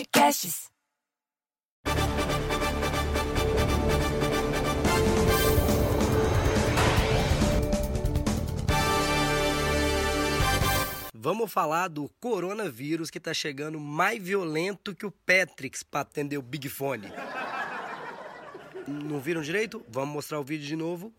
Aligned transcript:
Podcasts. 0.00 0.70
Vamos 11.12 11.52
falar 11.52 11.88
do 11.88 12.08
coronavírus 12.18 13.10
que 13.10 13.20
tá 13.20 13.34
chegando 13.34 13.78
mais 13.78 14.22
violento 14.22 14.94
que 14.94 15.04
o 15.04 15.10
Patrix 15.10 15.82
pra 15.82 16.00
atender 16.00 16.38
o 16.38 16.42
Big 16.42 16.70
Fone. 16.70 17.12
Não 18.88 19.20
viram 19.20 19.42
direito? 19.42 19.84
Vamos 19.86 20.14
mostrar 20.14 20.40
o 20.40 20.44
vídeo 20.44 20.66
de 20.66 20.76
novo. 20.76 21.12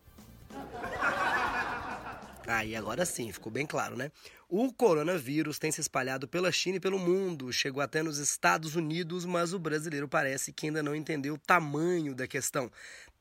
Aí, 2.46 2.74
agora 2.74 3.04
sim, 3.04 3.30
ficou 3.32 3.52
bem 3.52 3.66
claro, 3.66 3.96
né? 3.96 4.10
O 4.48 4.72
coronavírus 4.72 5.58
tem 5.58 5.70
se 5.70 5.80
espalhado 5.80 6.28
pela 6.28 6.52
China 6.52 6.76
e 6.76 6.80
pelo 6.80 6.98
mundo, 6.98 7.52
chegou 7.52 7.82
até 7.82 8.02
nos 8.02 8.18
Estados 8.18 8.76
Unidos, 8.76 9.24
mas 9.24 9.54
o 9.54 9.58
brasileiro 9.58 10.08
parece 10.08 10.52
que 10.52 10.66
ainda 10.66 10.82
não 10.82 10.94
entendeu 10.94 11.34
o 11.34 11.38
tamanho 11.38 12.14
da 12.14 12.26
questão. 12.26 12.70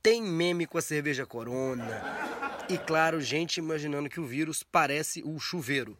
Tem 0.03 0.21
meme 0.21 0.65
com 0.65 0.77
a 0.77 0.81
cerveja 0.81 1.25
Corona. 1.25 2.01
E 2.67 2.77
claro, 2.77 3.21
gente 3.21 3.57
imaginando 3.57 4.09
que 4.09 4.19
o 4.19 4.25
vírus 4.25 4.63
parece 4.63 5.21
o 5.23 5.39
chuveiro. 5.39 5.97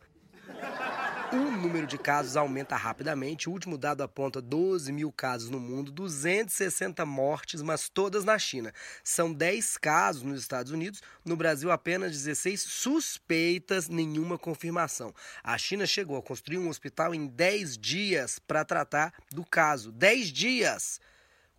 Número 1.61 1.85
de 1.85 1.95
casos 1.95 2.35
aumenta 2.35 2.75
rapidamente. 2.75 3.47
O 3.47 3.51
último 3.51 3.77
dado 3.77 4.01
aponta 4.01 4.41
12 4.41 4.91
mil 4.91 5.11
casos 5.11 5.51
no 5.51 5.59
mundo, 5.59 5.91
260 5.91 7.05
mortes, 7.05 7.61
mas 7.61 7.87
todas 7.87 8.25
na 8.25 8.39
China. 8.39 8.73
São 9.03 9.31
10 9.31 9.77
casos 9.77 10.23
nos 10.23 10.41
Estados 10.41 10.71
Unidos, 10.71 11.03
no 11.23 11.35
Brasil 11.35 11.69
apenas 11.69 12.13
16 12.13 12.59
suspeitas, 12.61 13.87
nenhuma 13.87 14.39
confirmação. 14.39 15.13
A 15.43 15.55
China 15.55 15.85
chegou 15.85 16.17
a 16.17 16.23
construir 16.23 16.57
um 16.57 16.67
hospital 16.67 17.13
em 17.13 17.27
10 17.27 17.77
dias 17.77 18.39
para 18.39 18.65
tratar 18.65 19.13
do 19.31 19.45
caso. 19.45 19.91
10 19.91 20.29
dias! 20.29 20.99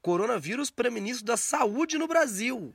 Coronavírus 0.00 0.68
para 0.68 0.90
ministro 0.90 1.24
da 1.24 1.36
Saúde 1.36 1.96
no 1.96 2.08
Brasil 2.08 2.74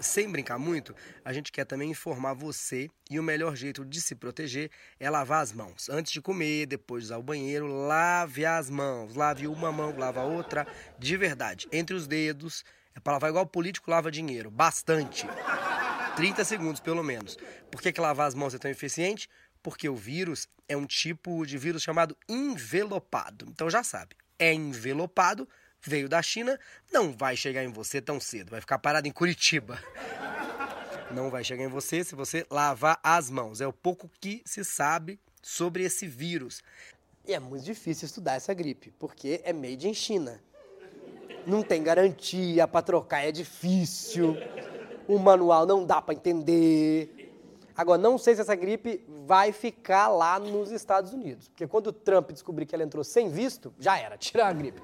sem 0.00 0.30
brincar 0.30 0.58
muito, 0.58 0.94
a 1.24 1.32
gente 1.32 1.50
quer 1.50 1.64
também 1.64 1.90
informar 1.90 2.34
você 2.34 2.90
e 3.10 3.18
o 3.18 3.22
melhor 3.22 3.56
jeito 3.56 3.84
de 3.84 4.00
se 4.00 4.14
proteger 4.14 4.70
é 4.98 5.08
lavar 5.08 5.42
as 5.42 5.52
mãos. 5.52 5.88
Antes 5.88 6.12
de 6.12 6.20
comer, 6.20 6.66
depois 6.66 7.02
de 7.02 7.06
usar 7.06 7.18
o 7.18 7.22
banheiro, 7.22 7.66
lave 7.66 8.44
as 8.44 8.70
mãos. 8.70 9.14
Lave 9.14 9.46
uma 9.46 9.72
mão, 9.72 9.96
lava 9.96 10.20
a 10.20 10.24
outra, 10.24 10.66
de 10.98 11.16
verdade. 11.16 11.68
Entre 11.72 11.94
os 11.94 12.06
dedos, 12.06 12.64
é 12.94 13.00
para 13.00 13.14
lavar 13.14 13.30
igual 13.30 13.46
político 13.46 13.90
lava 13.90 14.10
dinheiro, 14.10 14.50
bastante. 14.50 15.26
30 16.16 16.44
segundos 16.44 16.80
pelo 16.80 17.02
menos. 17.02 17.36
Por 17.70 17.80
que, 17.80 17.92
que 17.92 18.00
lavar 18.00 18.26
as 18.26 18.34
mãos 18.34 18.54
é 18.54 18.58
tão 18.58 18.70
eficiente? 18.70 19.28
Porque 19.62 19.88
o 19.88 19.94
vírus 19.94 20.48
é 20.68 20.76
um 20.76 20.86
tipo 20.86 21.44
de 21.44 21.58
vírus 21.58 21.82
chamado 21.82 22.16
envelopado. 22.28 23.46
Então 23.50 23.68
já 23.68 23.82
sabe, 23.82 24.16
é 24.38 24.52
envelopado 24.52 25.48
veio 25.88 26.08
da 26.08 26.22
China, 26.22 26.58
não 26.92 27.12
vai 27.12 27.36
chegar 27.36 27.64
em 27.64 27.72
você 27.72 28.00
tão 28.00 28.20
cedo, 28.20 28.50
vai 28.50 28.60
ficar 28.60 28.78
parado 28.78 29.06
em 29.06 29.12
Curitiba. 29.12 29.78
Não 31.10 31.30
vai 31.30 31.44
chegar 31.44 31.64
em 31.64 31.68
você 31.68 32.02
se 32.02 32.14
você 32.14 32.44
lavar 32.50 32.98
as 33.02 33.30
mãos. 33.30 33.60
É 33.60 33.66
o 33.66 33.72
pouco 33.72 34.10
que 34.20 34.42
se 34.44 34.64
sabe 34.64 35.20
sobre 35.40 35.84
esse 35.84 36.06
vírus. 36.06 36.62
E 37.26 37.32
é 37.32 37.38
muito 37.38 37.64
difícil 37.64 38.06
estudar 38.06 38.34
essa 38.34 38.52
gripe, 38.52 38.92
porque 38.98 39.40
é 39.44 39.52
made 39.52 39.88
in 39.88 39.94
China. 39.94 40.40
Não 41.46 41.62
tem 41.62 41.82
garantia 41.82 42.66
para 42.66 42.82
trocar, 42.82 43.24
é 43.24 43.30
difícil. 43.30 44.36
O 45.06 45.18
manual 45.18 45.64
não 45.64 45.84
dá 45.84 46.02
para 46.02 46.14
entender. 46.14 47.32
Agora, 47.76 48.00
não 48.00 48.18
sei 48.18 48.34
se 48.34 48.40
essa 48.40 48.54
gripe 48.54 49.04
vai 49.26 49.52
ficar 49.52 50.08
lá 50.08 50.38
nos 50.38 50.70
Estados 50.70 51.12
Unidos. 51.12 51.48
Porque 51.48 51.66
quando 51.66 51.88
o 51.88 51.92
Trump 51.92 52.30
descobrir 52.30 52.66
que 52.66 52.74
ela 52.74 52.84
entrou 52.84 53.04
sem 53.04 53.28
visto, 53.28 53.72
já 53.78 53.98
era, 53.98 54.16
tirar 54.18 54.48
a 54.48 54.52
gripe. 54.52 54.82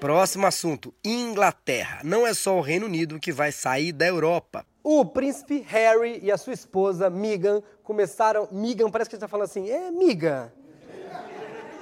Próximo 0.00 0.46
assunto: 0.46 0.94
Inglaterra. 1.04 2.00
Não 2.04 2.24
é 2.24 2.32
só 2.32 2.56
o 2.56 2.60
Reino 2.60 2.86
Unido 2.86 3.18
que 3.18 3.32
vai 3.32 3.50
sair 3.50 3.92
da 3.92 4.06
Europa. 4.06 4.64
O 4.82 5.04
príncipe 5.04 5.58
Harry 5.66 6.20
e 6.22 6.30
a 6.30 6.38
sua 6.38 6.52
esposa 6.52 7.10
Meghan 7.10 7.60
começaram. 7.82 8.48
Meghan, 8.52 8.90
parece 8.90 9.10
que 9.10 9.16
ele 9.16 9.18
está 9.18 9.28
falando 9.28 9.46
assim: 9.46 9.68
é, 9.68 9.90
miga. 9.90 10.52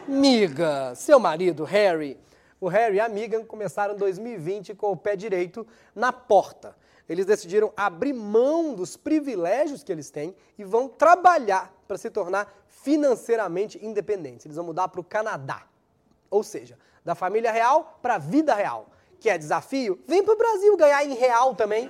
Miga, 0.09 0.95
seu 0.95 1.21
marido 1.21 1.65
Harry. 1.65 2.19
O 2.59 2.69
Harry 2.69 2.97
e 2.97 3.01
a 3.01 3.09
Meghan 3.09 3.45
começaram 3.45 3.95
2020 3.95 4.75
com 4.75 4.93
o 4.93 4.97
pé 4.97 5.15
direito 5.15 5.67
na 5.95 6.11
porta. 6.11 6.75
Eles 7.07 7.27
decidiram 7.27 7.71
abrir 7.77 8.15
mão 8.15 8.75
dos 8.75 8.97
privilégios 8.97 9.83
que 9.83 9.93
eles 9.93 10.11
têm 10.11 10.35
e 10.57 10.65
vão 10.65 10.89
trabalhar 10.89 11.73
para 11.87 11.99
se 11.99 12.09
tornar 12.09 12.53
financeiramente 12.67 13.79
independentes. 13.85 14.47
Eles 14.47 14.57
vão 14.57 14.65
mudar 14.65 14.89
para 14.89 15.01
o 15.01 15.05
Canadá. 15.05 15.67
Ou 16.31 16.43
seja, 16.43 16.79
da 17.07 17.15
família 17.15 17.53
real 17.53 18.01
para 18.03 18.17
a 18.17 18.19
vida 18.19 18.53
real. 18.53 18.91
Que 19.21 19.31
é 19.31 19.39
desafio? 19.39 20.03
Vem 20.09 20.25
para 20.25 20.35
o 20.35 20.37
Brasil 20.37 20.77
ganhar 20.77 21.05
em 21.05 21.15
real 21.15 21.55
também. 21.55 21.89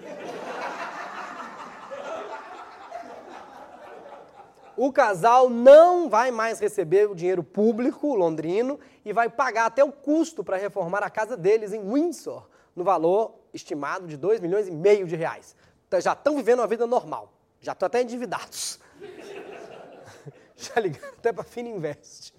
O 4.77 4.93
casal 4.93 5.49
não 5.49 6.11
vai 6.11 6.31
mais 6.31 6.61
receber 6.61 7.09
o 7.09 7.15
dinheiro 7.15 7.43
público 7.43 8.15
londrino 8.15 8.79
e 9.07 9.13
vai 9.15 9.31
pagar 9.31 9.65
até 9.65 9.83
o 9.83 9.91
custo 9.91 10.45
para 10.45 10.59
reformar 10.59 11.03
a 11.03 11.09
casa 11.09 11.35
deles 11.35 11.73
em 11.73 11.81
Windsor, 11.81 12.47
no 12.75 12.85
valor 12.85 13.37
estimado 13.55 14.07
de 14.07 14.19
2 14.19 14.39
milhões 14.39 14.69
e 14.69 14.71
meio 14.71 15.07
de 15.07 15.17
reais. 15.17 15.57
Então, 15.89 15.99
já 15.99 16.13
estão 16.13 16.37
vivendo 16.37 16.59
uma 16.59 16.67
vida 16.67 16.87
normal, 16.87 17.33
já 17.59 17.73
estão 17.73 17.87
até 17.87 18.03
endividados. 18.03 18.79
Já 20.59 20.81
ligaram 20.81 21.13
até 21.19 21.35
para 21.35 21.45
Fina 21.45 21.69
Invest. 21.69 22.33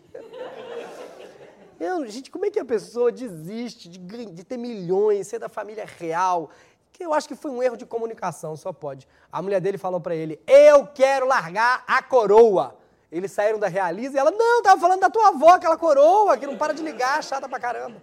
Eu, 1.79 2.05
gente, 2.07 2.31
como 2.31 2.45
é 2.45 2.49
que 2.49 2.59
a 2.59 2.65
pessoa 2.65 3.11
desiste 3.11 3.88
de, 3.88 3.99
de 3.99 4.43
ter 4.43 4.57
milhões, 4.57 5.27
ser 5.27 5.39
da 5.39 5.47
família 5.47 5.85
real? 5.85 6.49
Que 6.91 7.05
eu 7.05 7.13
acho 7.13 7.27
que 7.27 7.35
foi 7.35 7.51
um 7.51 7.61
erro 7.61 7.77
de 7.77 7.85
comunicação, 7.85 8.55
só 8.55 8.73
pode. 8.73 9.07
A 9.31 9.41
mulher 9.41 9.61
dele 9.61 9.77
falou 9.77 9.99
para 9.99 10.15
ele: 10.15 10.39
Eu 10.47 10.88
quero 10.88 11.27
largar 11.27 11.83
a 11.88 12.01
coroa. 12.01 12.75
Eles 13.11 13.31
saíram 13.31 13.59
da 13.59 13.67
Realiza 13.67 14.17
e 14.17 14.19
ela: 14.19 14.31
Não, 14.31 14.63
tava 14.63 14.81
falando 14.81 15.01
da 15.01 15.09
tua 15.09 15.27
avó, 15.27 15.51
aquela 15.51 15.77
coroa 15.77 16.38
que 16.38 16.47
não 16.47 16.57
para 16.57 16.73
de 16.73 16.81
ligar, 16.81 17.23
chata 17.23 17.47
pra 17.47 17.59
caramba. 17.59 18.01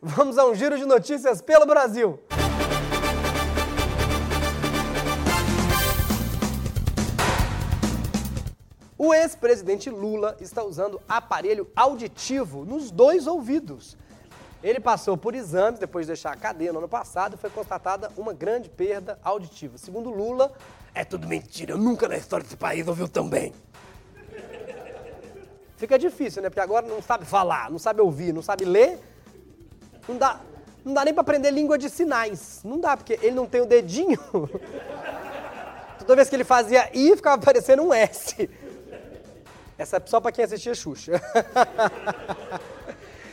Vamos 0.00 0.36
a 0.38 0.44
um 0.44 0.54
giro 0.54 0.76
de 0.76 0.84
notícias 0.84 1.40
pelo 1.40 1.66
Brasil. 1.66 2.20
O 8.98 9.14
ex-presidente 9.14 9.88
Lula 9.88 10.36
está 10.40 10.64
usando 10.64 11.00
aparelho 11.08 11.70
auditivo 11.76 12.64
nos 12.64 12.90
dois 12.90 13.28
ouvidos. 13.28 13.96
Ele 14.60 14.80
passou 14.80 15.16
por 15.16 15.36
exames 15.36 15.78
depois 15.78 16.04
de 16.04 16.08
deixar 16.08 16.32
a 16.32 16.36
cadeia 16.36 16.72
no 16.72 16.80
ano 16.80 16.88
passado 16.88 17.34
e 17.34 17.38
foi 17.38 17.48
constatada 17.48 18.10
uma 18.16 18.32
grande 18.32 18.68
perda 18.68 19.16
auditiva. 19.22 19.78
Segundo 19.78 20.10
Lula, 20.10 20.52
é 20.92 21.04
tudo 21.04 21.28
mentira, 21.28 21.74
eu 21.74 21.78
nunca 21.78 22.08
na 22.08 22.16
história 22.16 22.42
desse 22.42 22.56
país 22.56 22.88
ouviu 22.88 23.08
tão 23.08 23.28
bem. 23.28 23.52
Fica 25.76 25.96
difícil, 25.96 26.42
né? 26.42 26.50
Porque 26.50 26.58
agora 26.58 26.84
não 26.84 27.00
sabe 27.00 27.24
falar, 27.24 27.70
não 27.70 27.78
sabe 27.78 28.00
ouvir, 28.00 28.34
não 28.34 28.42
sabe 28.42 28.64
ler. 28.64 28.98
Não 30.08 30.16
dá, 30.16 30.40
não 30.84 30.92
dá 30.92 31.04
nem 31.04 31.14
para 31.14 31.20
aprender 31.20 31.52
língua 31.52 31.78
de 31.78 31.88
sinais. 31.88 32.62
Não 32.64 32.80
dá, 32.80 32.96
porque 32.96 33.12
ele 33.22 33.36
não 33.36 33.46
tem 33.46 33.60
o 33.60 33.66
dedinho. 33.66 34.18
Toda 36.00 36.16
vez 36.16 36.28
que 36.28 36.34
ele 36.34 36.42
fazia 36.42 36.90
I, 36.92 37.14
ficava 37.14 37.40
parecendo 37.40 37.84
um 37.84 37.94
S. 37.94 38.50
Essa 39.78 39.98
é 39.98 40.02
só 40.04 40.20
para 40.20 40.32
quem 40.32 40.44
assistia 40.44 40.74
Xuxa. 40.74 41.12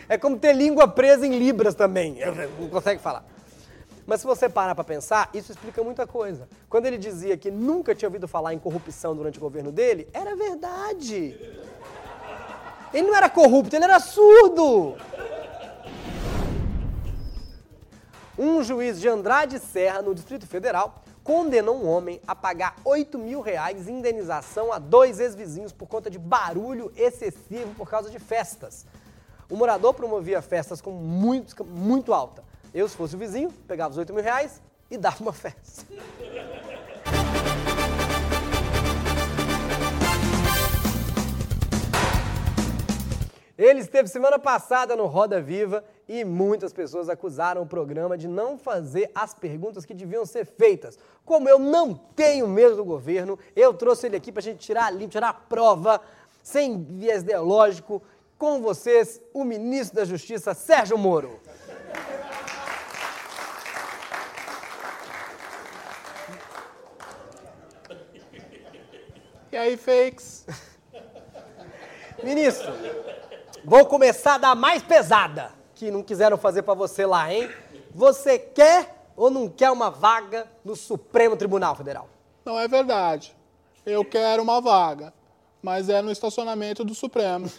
é 0.08 0.16
como 0.16 0.38
ter 0.38 0.54
língua 0.54 0.88
presa 0.88 1.26
em 1.26 1.40
libras 1.40 1.74
também. 1.74 2.20
Não 2.60 2.70
consegue 2.70 3.02
falar. 3.02 3.26
Mas 4.06 4.22
se 4.22 4.28
você 4.28 4.48
parar 4.48 4.76
para 4.76 4.84
pensar, 4.84 5.28
isso 5.34 5.52
explica 5.52 5.84
muita 5.84 6.06
coisa. 6.06 6.48
Quando 6.70 6.86
ele 6.86 7.00
dizia 7.00 7.36
que 7.36 7.50
nunca 7.50 7.96
tinha 7.96 8.08
ouvido 8.08 8.28
falar 8.28 8.54
em 8.54 8.60
corrupção 8.60 9.16
durante 9.16 9.40
o 9.40 9.42
governo 9.42 9.72
dele, 9.72 10.08
era 10.14 10.36
verdade. 10.36 11.36
Ele 12.94 13.08
não 13.08 13.16
era 13.16 13.28
corrupto, 13.28 13.76
ele 13.76 13.84
era 13.84 14.00
surdo. 14.00 14.96
Um 18.38 18.64
juiz 18.64 19.02
de 19.02 19.08
Andrade 19.08 19.58
Serra, 19.58 20.03
no 20.03 20.14
Distrito 20.14 20.46
Federal, 20.46 21.03
condenou 21.26 21.76
um 21.76 21.90
homem 21.90 22.22
a 22.28 22.36
pagar 22.36 22.76
8 22.86 23.18
mil 23.18 23.42
reais 23.42 23.90
em 23.90 23.98
indenização 23.98 24.72
a 24.72 24.78
dois 24.78 25.20
ex-vizinhos 25.20 25.72
por 25.74 25.88
conta 25.88 26.08
de 26.08 26.20
barulho 26.20 26.94
excessivo 26.96 27.74
por 27.74 27.90
causa 27.90 28.12
de 28.12 28.20
festas. 28.20 28.86
O 29.50 29.58
morador 29.58 29.96
promovia 29.96 30.40
festas 30.40 30.80
com 30.82 30.92
música 30.92 31.64
muito 31.64 32.14
alta. 32.14 32.44
Eu, 32.72 32.88
se 32.88 32.96
fosse 32.96 33.16
o 33.16 33.18
vizinho, 33.18 33.52
pegava 33.68 33.90
os 33.90 33.98
8 33.98 34.14
mil 34.14 34.24
reais 34.24 34.62
e 34.90 34.98
dava 34.98 35.20
uma 35.20 35.34
festa. 35.34 35.84
Ele 43.57 43.79
esteve 43.79 44.09
semana 44.09 44.37
passada 44.37 44.97
no 44.97 45.05
Roda 45.05 45.41
Viva 45.41 45.84
e 46.09 46.25
muitas 46.25 46.73
pessoas 46.73 47.07
acusaram 47.07 47.61
o 47.61 47.66
programa 47.66 48.17
de 48.17 48.28
não 48.28 48.57
fazer 48.57 49.09
as 49.16 49.34
perguntas 49.34 49.85
que 49.85 49.93
deviam 49.93 50.25
ser 50.25 50.46
feitas. 50.46 50.99
Como 51.23 51.47
eu 51.47 51.57
não 51.57 51.93
tenho 51.93 52.47
medo 52.49 52.75
do 52.75 52.84
governo, 52.84 53.40
eu 53.55 53.73
trouxe 53.73 54.07
ele 54.07 54.17
aqui 54.17 54.29
para 54.29 54.41
a 54.41 54.43
gente 54.43 54.59
tirar 54.59 54.87
a 54.87 54.91
limpo, 54.91 55.11
tirar 55.11 55.29
a 55.29 55.34
prova, 55.34 56.02
sem 56.43 56.84
viés 56.84 57.23
ideológico, 57.23 58.02
Com 58.37 58.61
vocês, 58.61 59.22
o 59.34 59.46
ministro 59.46 59.96
da 59.96 60.03
Justiça, 60.03 60.53
Sérgio 60.53 60.97
Moro. 60.97 61.40
E 69.49 69.57
aí, 69.57 69.78
fakes? 69.78 70.46
Ministro, 72.22 72.73
vou 73.66 73.85
começar 73.85 74.38
da 74.38 74.53
mais 74.56 74.84
pesada, 74.84 75.52
que 75.73 75.91
não 75.91 76.03
quiseram 76.03 76.38
fazer 76.38 76.62
para 76.62 76.73
você 76.73 77.06
lá, 77.06 77.34
hein? 77.34 77.50
Você 77.94 78.38
quer 78.38 79.09
ou 79.16 79.29
não 79.29 79.50
quer 79.50 79.72
uma 79.72 79.90
vaga 79.90 80.47
no 80.64 80.76
Supremo 80.76 81.35
Tribunal 81.35 81.76
Federal? 81.76 82.08
Não 82.46 82.59
é 82.59 82.67
verdade. 82.67 83.35
Eu 83.85 84.06
quero 84.06 84.44
uma 84.44 84.62
vaga, 84.62 85.14
mas 85.62 85.90
é 85.90 86.02
no 86.02 86.12
estacionamento 86.12 86.84
do 86.84 86.94
Supremo. 86.94 87.52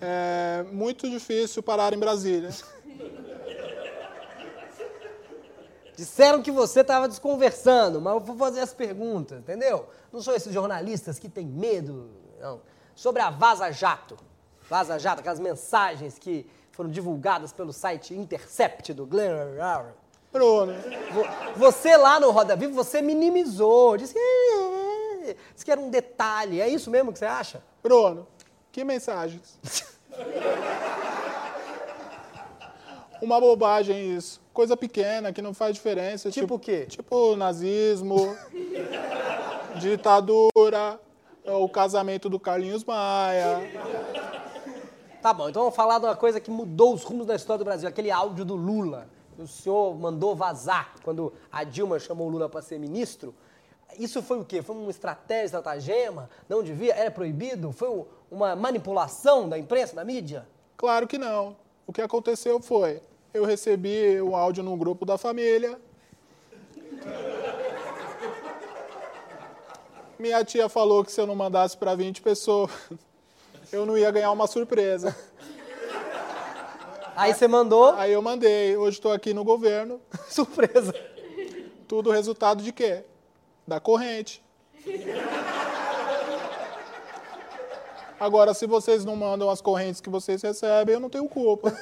É 0.00 0.64
muito 0.72 1.08
difícil 1.08 1.62
parar 1.62 1.92
em 1.92 1.98
Brasília. 1.98 2.50
Disseram 5.96 6.42
que 6.42 6.50
você 6.50 6.80
estava 6.80 7.06
desconversando, 7.06 8.00
mas 8.00 8.14
eu 8.14 8.20
vou 8.20 8.36
fazer 8.36 8.60
as 8.60 8.72
perguntas, 8.72 9.38
entendeu? 9.38 9.86
Não 10.10 10.22
são 10.22 10.34
esses 10.34 10.52
jornalistas 10.52 11.18
que 11.18 11.28
têm 11.28 11.46
medo, 11.46 12.10
não. 12.40 12.62
Sobre 12.94 13.20
a 13.20 13.30
Vaza 13.30 13.70
Jato. 13.70 14.16
Vaza 14.70 14.98
Jato, 15.00 15.18
aquelas 15.18 15.40
mensagens 15.40 16.16
que 16.16 16.46
foram 16.70 16.88
divulgadas 16.88 17.52
pelo 17.52 17.72
site 17.72 18.14
Intercept 18.14 18.94
do 18.94 19.04
Glenn 19.04 19.56
Bruno. 20.32 20.72
Você 21.56 21.96
lá 21.96 22.20
no 22.20 22.30
Roda 22.30 22.54
Viva, 22.54 22.72
você 22.72 23.02
minimizou, 23.02 23.96
disse 23.96 24.14
que, 24.14 25.36
disse 25.52 25.64
que 25.64 25.72
era 25.72 25.80
um 25.80 25.90
detalhe. 25.90 26.60
É 26.60 26.68
isso 26.68 26.88
mesmo 26.88 27.12
que 27.12 27.18
você 27.18 27.24
acha? 27.24 27.60
Bruno, 27.82 28.28
que 28.70 28.84
mensagens? 28.84 29.58
Uma 33.20 33.40
bobagem 33.40 34.16
isso. 34.16 34.40
Coisa 34.54 34.76
pequena 34.76 35.32
que 35.32 35.42
não 35.42 35.52
faz 35.52 35.74
diferença. 35.74 36.30
Tipo, 36.30 36.42
tipo 36.42 36.54
o 36.54 36.58
quê? 36.60 36.86
Tipo 36.86 37.34
nazismo, 37.34 38.36
ditadura, 39.80 41.00
o 41.44 41.68
casamento 41.68 42.30
do 42.30 42.38
Carlinhos 42.38 42.84
Maia. 42.84 43.68
Tá 45.22 45.34
bom, 45.34 45.50
então 45.50 45.62
vamos 45.62 45.76
falar 45.76 45.98
de 45.98 46.06
uma 46.06 46.16
coisa 46.16 46.40
que 46.40 46.50
mudou 46.50 46.94
os 46.94 47.04
rumos 47.04 47.26
da 47.26 47.34
história 47.36 47.58
do 47.58 47.64
Brasil, 47.64 47.86
aquele 47.86 48.10
áudio 48.10 48.42
do 48.42 48.54
Lula. 48.54 49.06
Que 49.36 49.42
o 49.42 49.46
senhor 49.46 49.94
mandou 49.94 50.34
vazar 50.34 50.94
quando 51.04 51.32
a 51.52 51.62
Dilma 51.62 51.98
chamou 51.98 52.26
o 52.26 52.30
Lula 52.30 52.48
para 52.48 52.62
ser 52.62 52.78
ministro. 52.78 53.34
Isso 53.98 54.22
foi 54.22 54.40
o 54.40 54.44
quê? 54.44 54.62
Foi 54.62 54.74
uma 54.74 54.90
estratégia, 54.90 55.44
estratagema? 55.44 56.30
Não 56.48 56.62
devia? 56.62 56.94
Era 56.94 57.10
proibido? 57.10 57.70
Foi 57.70 58.06
uma 58.30 58.56
manipulação 58.56 59.46
da 59.46 59.58
imprensa, 59.58 59.94
da 59.94 60.04
mídia? 60.04 60.48
Claro 60.76 61.06
que 61.06 61.18
não. 61.18 61.54
O 61.86 61.92
que 61.92 62.00
aconteceu 62.00 62.58
foi, 62.60 63.02
eu 63.34 63.44
recebi 63.44 64.18
o 64.22 64.34
áudio 64.34 64.62
num 64.62 64.78
grupo 64.78 65.04
da 65.04 65.18
família. 65.18 65.78
Minha 70.18 70.42
tia 70.44 70.68
falou 70.68 71.04
que 71.04 71.12
se 71.12 71.20
eu 71.20 71.26
não 71.26 71.34
mandasse 71.34 71.76
para 71.76 71.94
20 71.94 72.22
pessoas, 72.22 72.70
eu 73.72 73.86
não 73.86 73.96
ia 73.96 74.10
ganhar 74.10 74.30
uma 74.30 74.46
surpresa. 74.46 75.16
Aí 77.16 77.34
você 77.34 77.46
mandou? 77.46 77.90
Aí 77.96 78.12
eu 78.12 78.22
mandei. 78.22 78.76
Hoje 78.76 78.96
estou 78.98 79.12
aqui 79.12 79.34
no 79.34 79.44
governo. 79.44 80.00
Surpresa. 80.28 80.94
Tudo 81.86 82.10
resultado 82.10 82.62
de 82.62 82.72
quê? 82.72 83.04
Da 83.66 83.78
corrente. 83.78 84.42
Agora, 88.18 88.54
se 88.54 88.66
vocês 88.66 89.04
não 89.04 89.16
mandam 89.16 89.50
as 89.50 89.60
correntes 89.60 90.00
que 90.00 90.10
vocês 90.10 90.40
recebem, 90.42 90.94
eu 90.94 91.00
não 91.00 91.10
tenho 91.10 91.28
culpa. 91.28 91.76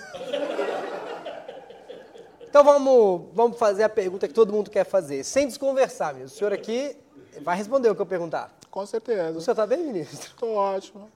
Então 2.48 2.64
vamos, 2.64 3.28
vamos 3.34 3.58
fazer 3.58 3.82
a 3.82 3.88
pergunta 3.88 4.26
que 4.26 4.34
todo 4.34 4.52
mundo 4.52 4.70
quer 4.70 4.84
fazer, 4.84 5.22
sem 5.22 5.46
desconversar, 5.46 6.14
meu. 6.14 6.26
O 6.26 6.28
senhor 6.28 6.52
aqui 6.52 6.96
vai 7.42 7.56
responder 7.56 7.90
o 7.90 7.94
que 7.94 8.00
eu 8.00 8.06
perguntar. 8.06 8.56
Com 8.70 8.86
certeza. 8.86 9.36
O 9.36 9.40
senhor 9.40 9.52
está 9.52 9.66
bem, 9.66 9.84
ministro? 9.84 10.30
Estou 10.30 10.54
ótimo. 10.54 11.10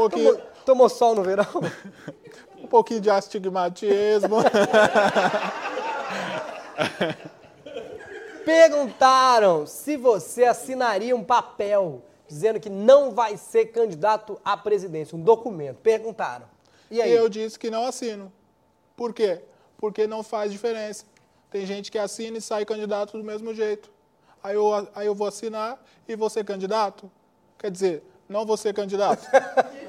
Pouquinho... 0.00 0.36
tomou, 0.36 0.46
tomou 0.64 0.88
sol 0.88 1.14
no 1.14 1.22
verão? 1.22 1.46
um 2.58 2.66
pouquinho 2.66 3.00
de 3.00 3.10
astigmatismo. 3.10 4.36
Perguntaram 8.44 9.66
se 9.66 9.96
você 9.96 10.44
assinaria 10.44 11.14
um 11.14 11.22
papel 11.22 12.02
dizendo 12.26 12.60
que 12.60 12.70
não 12.70 13.10
vai 13.10 13.36
ser 13.36 13.66
candidato 13.66 14.40
à 14.44 14.56
presidência, 14.56 15.16
um 15.16 15.20
documento. 15.20 15.78
Perguntaram. 15.78 16.46
E 16.90 17.02
aí? 17.02 17.12
Eu 17.12 17.28
disse 17.28 17.58
que 17.58 17.70
não 17.70 17.84
assino. 17.84 18.32
Por 18.96 19.12
quê? 19.12 19.40
Porque 19.76 20.06
não 20.06 20.22
faz 20.22 20.52
diferença. 20.52 21.04
Tem 21.50 21.66
gente 21.66 21.90
que 21.90 21.98
assina 21.98 22.38
e 22.38 22.40
sai 22.40 22.64
candidato 22.64 23.18
do 23.18 23.24
mesmo 23.24 23.52
jeito. 23.52 23.90
Aí 24.42 24.54
eu, 24.54 24.72
aí 24.94 25.06
eu 25.06 25.14
vou 25.14 25.26
assinar 25.26 25.82
e 26.08 26.16
vou 26.16 26.30
ser 26.30 26.44
candidato? 26.44 27.10
Quer 27.58 27.70
dizer, 27.70 28.02
não 28.28 28.46
vou 28.46 28.56
ser 28.56 28.72
candidato. 28.72 29.26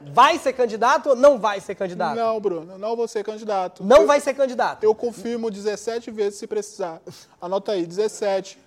Vai 0.00 0.38
ser 0.38 0.52
candidato 0.52 1.10
ou 1.10 1.16
não 1.16 1.38
vai 1.38 1.60
ser 1.60 1.74
candidato? 1.74 2.16
Não, 2.16 2.38
Bruno, 2.38 2.76
não 2.76 2.94
vou 2.94 3.08
ser 3.08 3.24
candidato. 3.24 3.82
Não 3.82 4.02
eu, 4.02 4.06
vai 4.06 4.20
ser 4.20 4.34
candidato? 4.34 4.84
Eu 4.84 4.94
confirmo 4.94 5.50
17 5.50 6.10
vezes 6.10 6.38
se 6.38 6.46
precisar. 6.46 7.00
Anota 7.40 7.72
aí, 7.72 7.86
17. 7.86 8.58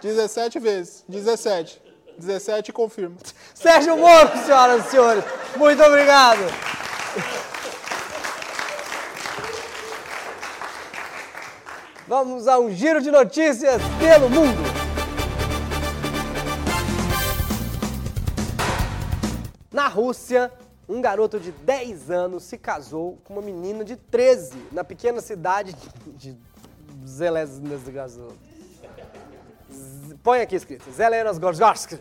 17 0.00 0.58
vezes. 0.58 1.04
17. 1.08 1.82
17 2.18 2.72
confirmo. 2.72 3.16
Sérgio 3.54 3.96
Moro, 3.96 4.30
senhoras 4.44 4.86
e 4.86 4.90
senhores. 4.90 5.24
Muito 5.56 5.82
obrigado. 5.82 6.40
Vamos 12.06 12.48
a 12.48 12.58
um 12.58 12.70
giro 12.70 13.00
de 13.00 13.10
notícias 13.10 13.80
pelo 13.98 14.28
mundo. 14.28 14.69
Rússia, 19.90 20.50
um 20.88 21.00
garoto 21.00 21.38
de 21.38 21.52
10 21.52 22.10
anos 22.10 22.44
se 22.44 22.56
casou 22.56 23.18
com 23.24 23.34
uma 23.34 23.42
menina 23.42 23.84
de 23.84 23.96
13 23.96 24.56
na 24.72 24.82
pequena 24.82 25.20
cidade 25.20 25.76
de 26.16 26.36
Zelensky. 27.06 27.66
Põe 30.22 30.40
aqui 30.40 30.56
escrito. 30.56 30.90
Zelenas 30.90 31.38
Gorzorsky. 31.38 31.98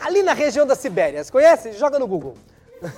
Ali 0.00 0.22
na 0.22 0.32
região 0.32 0.66
da 0.66 0.74
Sibéria. 0.74 1.22
Você 1.24 1.32
conhece? 1.32 1.72
Joga 1.72 1.98
no 1.98 2.06
Google. 2.06 2.34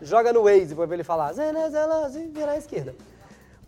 Joga 0.00 0.32
no 0.32 0.44
Waze 0.44 0.74
pra 0.74 0.84
ele 0.92 1.02
falar. 1.02 1.32
Virar 1.32 2.52
à 2.52 2.56
esquerda. 2.58 2.94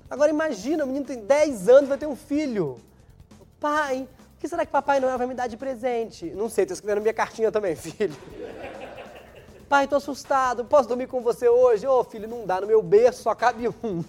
Agora 0.08 0.30
imagina, 0.30 0.84
o 0.84 0.86
menino 0.86 1.04
tem 1.04 1.24
10 1.24 1.68
anos, 1.68 1.88
vai 1.88 1.98
ter 1.98 2.06
um 2.06 2.16
filho. 2.16 2.78
Pai, 3.58 4.08
que 4.40 4.48
será 4.48 4.66
que 4.66 4.72
Papai 4.72 4.98
Noel 4.98 5.18
vai 5.18 5.26
me 5.28 5.34
dar 5.34 5.46
de 5.46 5.56
presente? 5.56 6.30
Não 6.30 6.48
sei, 6.48 6.66
tô 6.66 6.72
escrevendo 6.72 7.02
minha 7.02 7.14
cartinha 7.14 7.52
também, 7.52 7.76
filho. 7.76 8.16
Pai, 9.68 9.86
tô 9.86 9.94
assustado, 9.94 10.64
posso 10.64 10.88
dormir 10.88 11.06
com 11.06 11.20
você 11.20 11.48
hoje? 11.48 11.86
Ô, 11.86 12.00
oh, 12.00 12.04
filho, 12.04 12.26
não 12.26 12.44
dá, 12.44 12.60
no 12.60 12.66
meu 12.66 12.82
berço 12.82 13.22
só 13.22 13.34
cabe 13.34 13.68
um 13.84 14.02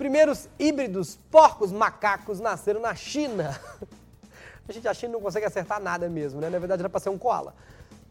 primeiros 0.00 0.48
híbridos 0.58 1.18
porcos 1.30 1.70
macacos 1.70 2.40
nasceram 2.40 2.80
na 2.80 2.94
China. 2.94 3.60
A 4.66 4.72
gente, 4.72 4.88
a 4.88 4.94
China 4.94 5.14
não 5.14 5.20
consegue 5.20 5.44
acertar 5.44 5.78
nada 5.78 6.08
mesmo, 6.08 6.40
né? 6.40 6.48
Na 6.48 6.58
verdade 6.58 6.80
era 6.80 6.88
para 6.88 7.00
ser 7.00 7.08
um 7.08 7.18
koala. 7.18 7.56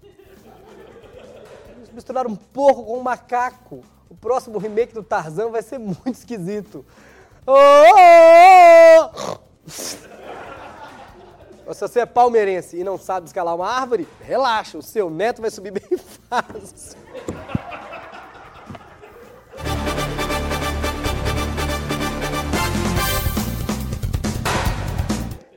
Eles 0.03 1.89
misturaram 1.93 2.29
um 2.29 2.36
porco 2.36 2.84
com 2.84 3.00
um 3.00 3.01
macaco. 3.01 3.81
O 4.10 4.15
próximo 4.15 4.60
remake 4.60 4.93
do 4.93 5.01
Tarzan 5.01 5.50
vai 5.51 5.62
ser 5.62 5.79
muito 5.79 6.10
esquisito. 6.10 6.86
Oh, 7.48 7.53
oh, 7.53 7.96
oh. 7.96 8.68
Se 11.73 11.81
você 11.81 11.99
é 11.99 12.05
palmeirense 12.05 12.77
e 12.77 12.83
não 12.83 12.97
sabe 12.97 13.27
escalar 13.27 13.55
uma 13.55 13.67
árvore, 13.67 14.07
relaxa, 14.21 14.77
o 14.77 14.81
seu 14.81 15.09
neto 15.09 15.41
vai 15.41 15.51
subir 15.51 15.71
bem 15.71 15.97
fácil. 16.27 16.97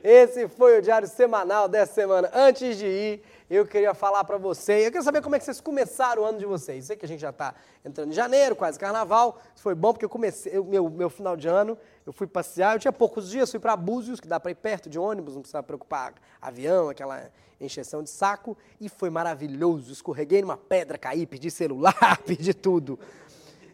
Esse 0.03 0.47
foi 0.49 0.77
o 0.77 0.81
diário 0.81 1.07
semanal 1.07 1.67
dessa 1.67 1.93
semana. 1.93 2.29
Antes 2.33 2.77
de 2.77 2.85
ir, 2.85 3.23
eu 3.53 3.67
queria 3.67 3.93
falar 3.93 4.23
para 4.23 4.37
vocês, 4.37 4.83
eu 4.83 4.91
queria 4.91 5.03
saber 5.03 5.21
como 5.21 5.35
é 5.35 5.39
que 5.39 5.45
vocês 5.45 5.61
começaram 5.61 6.23
o 6.23 6.25
ano 6.25 6.39
de 6.39 6.45
vocês. 6.45 6.85
Sei 6.85 6.95
que 6.95 7.05
a 7.05 7.07
gente 7.07 7.19
já 7.19 7.29
está 7.29 7.53
entrando 7.85 8.09
em 8.09 8.13
janeiro, 8.13 8.55
quase 8.55 8.79
carnaval. 8.79 9.39
Foi 9.55 9.75
bom 9.75 9.93
porque 9.93 10.03
eu 10.03 10.09
comecei, 10.09 10.57
o 10.57 10.63
meu, 10.63 10.89
meu 10.89 11.07
final 11.09 11.37
de 11.37 11.47
ano, 11.47 11.77
eu 12.03 12.11
fui 12.11 12.25
passear, 12.25 12.75
eu 12.75 12.79
tinha 12.79 12.91
poucos 12.91 13.29
dias, 13.29 13.51
fui 13.51 13.59
para 13.59 13.75
Búzios, 13.75 14.19
que 14.19 14.27
dá 14.27 14.39
para 14.39 14.49
ir 14.49 14.55
perto 14.55 14.89
de 14.89 14.97
ônibus, 14.97 15.35
não 15.35 15.41
precisava 15.41 15.63
preocupar 15.63 16.15
avião, 16.41 16.89
aquela 16.89 17.29
encheção 17.61 18.01
de 18.01 18.09
saco, 18.09 18.57
e 18.81 18.89
foi 18.89 19.11
maravilhoso. 19.11 19.93
Escorreguei 19.93 20.41
numa 20.41 20.57
pedra, 20.57 20.97
caí, 20.97 21.27
perdi 21.27 21.51
celular, 21.51 22.17
perdi 22.25 22.55
tudo. 22.55 22.97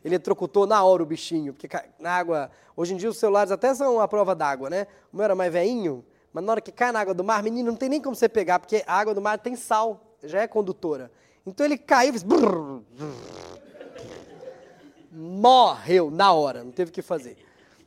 eletrocutou 0.03 0.67
na 0.67 0.83
hora 0.83 1.03
o 1.03 1.05
bichinho, 1.05 1.53
porque 1.53 1.69
na 1.97 2.11
água. 2.11 2.51
Hoje 2.75 2.93
em 2.93 2.97
dia 2.97 3.09
os 3.09 3.17
celulares 3.17 3.51
até 3.51 3.73
são 3.73 4.01
a 4.01 4.07
prova 4.09 4.35
d'água, 4.35 4.69
né? 4.69 4.87
O 5.13 5.15
meu 5.15 5.23
era 5.23 5.35
mais 5.35 5.53
veinho, 5.53 6.03
mas 6.33 6.43
na 6.43 6.51
hora 6.51 6.61
que 6.61 6.71
cai 6.71 6.91
na 6.91 6.99
água 6.99 7.13
do 7.13 7.23
mar, 7.23 7.41
menino, 7.41 7.71
não 7.71 7.77
tem 7.77 7.89
nem 7.89 8.01
como 8.01 8.15
você 8.15 8.29
pegar, 8.29 8.59
porque 8.59 8.83
a 8.85 8.99
água 8.99 9.13
do 9.13 9.21
mar 9.21 9.39
tem 9.39 9.55
sal, 9.55 10.15
já 10.23 10.41
é 10.41 10.47
condutora. 10.47 11.11
Então 11.45 11.65
ele 11.65 11.77
caiu 11.77 12.13
fez. 12.13 12.25
Morreu 15.11 16.11
na 16.11 16.31
hora, 16.31 16.63
não 16.63 16.71
teve 16.71 16.91
o 16.91 16.93
que 16.93 17.01
fazer. 17.01 17.37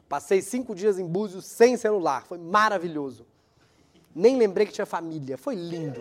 Passei 0.08 0.42
cinco 0.42 0.74
dias 0.74 0.98
em 0.98 1.06
Búzios 1.06 1.46
sem 1.46 1.76
celular, 1.76 2.26
foi 2.26 2.38
maravilhoso. 2.38 3.26
Nem 4.14 4.36
lembrei 4.36 4.66
que 4.66 4.72
tinha 4.72 4.84
família, 4.84 5.38
foi 5.38 5.54
lindo. 5.54 6.00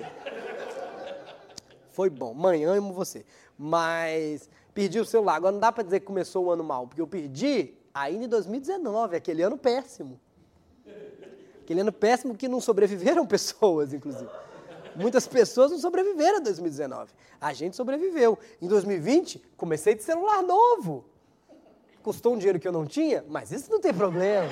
Foi 1.91 2.09
bom. 2.09 2.33
Mãe, 2.33 2.63
amo 2.65 2.93
você. 2.93 3.25
Mas 3.57 4.49
perdi 4.73 4.99
o 4.99 5.05
celular. 5.05 5.35
Agora 5.35 5.51
não 5.51 5.59
dá 5.59 5.71
para 5.71 5.83
dizer 5.83 5.99
que 5.99 6.05
começou 6.05 6.45
o 6.45 6.51
ano 6.51 6.63
mal, 6.63 6.87
porque 6.87 7.01
eu 7.01 7.07
perdi 7.07 7.73
ainda 7.93 8.25
em 8.25 8.27
2019, 8.27 9.15
aquele 9.15 9.43
ano 9.43 9.57
péssimo. 9.57 10.19
Aquele 11.71 11.81
ano 11.81 11.93
péssimo 11.93 12.35
que 12.35 12.49
não 12.49 12.59
sobreviveram 12.59 13.25
pessoas, 13.25 13.93
inclusive. 13.93 14.29
Muitas 14.93 15.25
pessoas 15.25 15.71
não 15.71 15.79
sobreviveram 15.79 16.39
a 16.39 16.41
2019. 16.41 17.13
A 17.39 17.53
gente 17.53 17.77
sobreviveu. 17.77 18.37
Em 18.61 18.67
2020, 18.67 19.41
comecei 19.55 19.95
de 19.95 20.03
celular 20.03 20.43
novo. 20.43 21.05
Custou 22.03 22.33
um 22.33 22.37
dinheiro 22.37 22.59
que 22.59 22.67
eu 22.67 22.73
não 22.73 22.85
tinha, 22.85 23.23
mas 23.29 23.53
isso 23.53 23.71
não 23.71 23.79
tem 23.79 23.93
problema. 23.93 24.49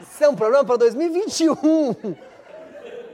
Isso 0.00 0.22
é 0.22 0.28
um 0.28 0.36
problema 0.36 0.64
para 0.64 0.76
2021. 0.76 1.56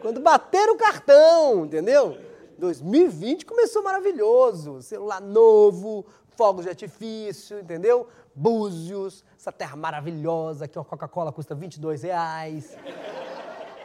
Quando 0.03 0.21
bater 0.21 0.69
o 0.69 0.77
cartão, 0.77 1.65
entendeu? 1.65 2.19
2020 2.59 3.47
começou 3.47 3.83
maravilhoso. 3.83 4.83
Celular 4.83 5.23
novo, 5.23 6.05
fogos 6.37 6.65
de 6.65 6.71
artifício, 6.71 7.59
entendeu? 7.59 8.09
Búzios, 8.35 9.25
essa 9.39 9.53
terra 9.53 9.77
maravilhosa 9.77 10.67
que 10.69 10.79
uma 10.79 10.85
Coca-Cola 10.85 11.33
custa 11.33 11.55
22 11.55 12.03
reais. 12.03 12.77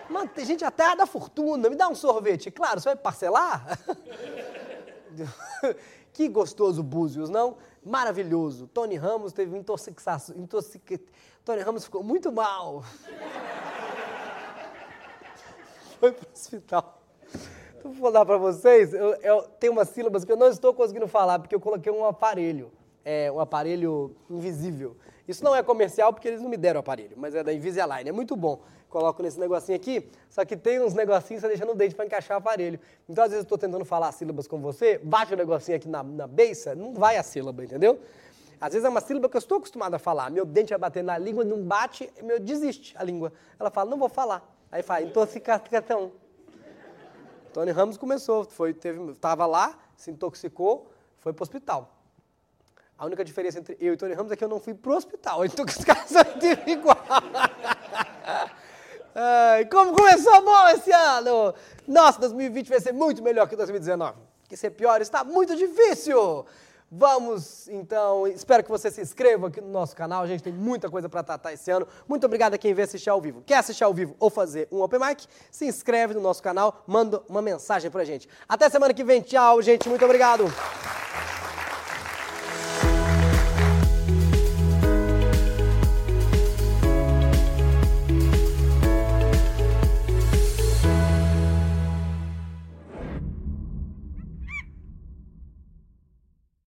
Mano, 0.10 0.30
tem 0.30 0.46
gente 0.46 0.66
até 0.66 0.96
da 0.96 1.06
fortuna. 1.06 1.70
Me 1.70 1.76
dá 1.76 1.88
um 1.88 1.96
sorvete. 1.96 2.50
Claro, 2.50 2.80
você 2.80 2.90
vai 2.90 2.96
parcelar? 2.96 3.78
que 6.12 6.28
gostoso 6.28 6.82
Búzios, 6.82 7.30
não? 7.30 7.58
Maravilhoso. 7.86 8.68
Tony 8.68 8.96
Ramos 8.96 9.32
teve 9.32 9.56
intoxicação. 9.58 10.36
Intoxic... 10.36 11.00
Tony 11.46 11.62
Ramos 11.62 11.86
ficou 11.86 12.04
muito 12.04 12.32
mal. 12.32 12.84
Foi 16.00 16.12
pro 16.12 16.28
hospital. 16.32 16.99
Então, 17.80 17.94
vou 17.94 18.12
falar 18.12 18.26
para 18.26 18.36
vocês, 18.36 18.94
eu, 18.94 19.14
eu, 19.22 19.42
tem 19.58 19.70
umas 19.70 19.88
sílabas 19.88 20.26
que 20.26 20.32
eu 20.32 20.36
não 20.36 20.50
estou 20.50 20.74
conseguindo 20.74 21.08
falar, 21.08 21.40
porque 21.40 21.56
eu 21.56 21.62
coloquei 21.62 21.90
um 21.90 22.04
aparelho, 22.04 22.70
é, 23.06 23.32
um 23.32 23.40
aparelho 23.40 24.14
invisível. 24.30 24.98
Isso 25.26 25.46
não 25.46 25.56
é 25.56 25.64
comercial, 25.64 26.12
porque 26.12 26.28
eles 26.28 26.42
não 26.42 26.50
me 26.50 26.58
deram 26.58 26.80
o 26.80 26.82
aparelho, 26.82 27.14
mas 27.16 27.34
é 27.34 27.42
da 27.42 27.54
Invisalign, 27.54 28.10
é 28.10 28.12
muito 28.12 28.36
bom. 28.36 28.60
Coloco 28.90 29.24
nesse 29.24 29.40
negocinho 29.40 29.78
aqui, 29.78 30.10
só 30.30 30.44
que 30.44 30.58
tem 30.58 30.82
uns 30.82 30.94
negocinhos 30.94 31.42
que 31.42 31.48
você 31.48 31.48
deixa 31.48 31.66
no 31.66 31.74
dente 31.74 31.96
para 31.96 32.06
encaixar 32.06 32.36
o 32.36 32.40
aparelho. 32.40 32.82
Então, 33.08 33.24
às 33.24 33.30
vezes, 33.30 33.44
eu 33.44 33.46
estou 33.46 33.58
tentando 33.58 33.86
falar 33.86 34.12
sílabas 34.12 34.46
com 34.46 34.60
você, 34.60 34.98
bate 34.98 35.34
o 35.34 35.38
negocinho 35.38 35.78
aqui 35.78 35.88
na, 35.88 36.04
na 36.04 36.28
beiça, 36.28 36.76
não 36.76 36.94
vai 36.94 37.16
a 37.16 37.24
sílaba, 37.24 37.64
entendeu? 37.64 37.98
Às 38.60 38.74
vezes 38.74 38.84
é 38.84 38.90
uma 38.90 39.00
sílaba 39.00 39.30
que 39.30 39.38
eu 39.38 39.40
estou 39.40 39.60
acostumado 39.60 39.94
a 39.94 40.00
falar. 40.00 40.30
Meu 40.30 40.46
dente 40.46 40.72
vai 40.72 40.80
bater 40.80 41.02
na 41.02 41.18
língua, 41.18 41.46
não 41.46 41.64
bate, 41.64 42.12
meu 42.22 42.42
desiste 42.42 42.94
a 42.98 43.04
língua. 43.04 43.32
Ela 43.58 43.72
fala, 43.72 43.90
não 43.90 43.98
vou 43.98 44.10
falar. 44.10 44.54
Aí 44.70 44.84
fala, 44.84 45.04
intoxicação. 45.04 46.12
Tony 47.54 47.72
Ramos 47.72 47.98
começou, 47.98 48.44
foi, 48.46 48.74
teve, 48.74 49.14
tava 49.16 49.46
lá, 49.46 49.78
se 49.98 50.12
intoxicou, 50.12 50.92
foi 51.20 51.34
pro 51.34 51.44
hospital. 51.44 51.96
A 52.98 53.06
única 53.06 53.24
diferença 53.24 53.60
entre 53.60 53.78
eu 53.80 53.94
e 53.94 53.98
Tony 53.98 54.14
Ramos 54.14 54.32
é 54.32 54.36
que 54.36 54.44
eu 54.44 54.50
não 54.50 54.60
fui 54.60 54.74
pro 54.74 54.96
hospital. 54.96 55.42
A 55.42 55.46
intoxicação 55.46 56.24
teve 56.40 56.72
igual. 56.72 56.98
Ai, 59.16 59.66
como 59.66 59.94
começou 59.94 60.42
bom 60.44 60.68
esse 60.68 60.92
ano! 60.92 61.54
Nossa, 61.88 62.20
2020 62.20 62.68
vai 62.70 62.80
ser 62.80 62.92
muito 62.92 63.24
melhor 63.24 63.48
que 63.48 63.56
2019. 63.56 64.18
Que 64.48 64.58
ser 64.58 64.72
pior 64.72 65.02
está 65.02 65.24
muito 65.24 65.56
difícil. 65.56 66.46
Vamos, 66.92 67.68
então, 67.68 68.26
espero 68.26 68.64
que 68.64 68.70
você 68.70 68.90
se 68.90 69.00
inscreva 69.00 69.48
aqui 69.48 69.62
no 69.62 69.70
nosso 69.70 69.96
canal. 69.96 70.24
A 70.24 70.28
gente 70.28 70.42
tem 70.42 70.52
muita 70.52 70.90
coisa 70.90 71.08
para 71.08 71.22
tratar 71.22 71.54
esse 71.54 71.70
ano. 71.70 71.88
Muito 72.08 72.26
obrigado 72.26 72.56
a 72.56 72.58
quem 72.58 72.74
veio 72.74 72.88
assistir 72.88 73.10
ao 73.10 73.22
vivo. 73.22 73.44
Quer 73.46 73.58
assistir 73.58 73.84
ao 73.84 73.94
vivo 73.94 74.16
ou 74.20 74.30
fazer 74.30 74.68
um 74.72 74.82
Open 74.82 75.00
Mic? 75.00 75.28
Se 75.52 75.66
inscreve 75.66 76.16
no 76.16 76.22
nosso 76.22 76.42
canal, 76.42 76.84
manda 76.88 77.22
uma 77.30 77.42
mensagem 77.42 77.92
pra 77.92 78.04
gente. 78.04 78.28
Até 78.48 78.70
semana 78.70 78.94
que 78.94 79.04
vem. 79.04 79.22
Tchau, 79.22 79.62
gente. 79.62 79.88
Muito 79.88 80.04
obrigado. 80.04 80.46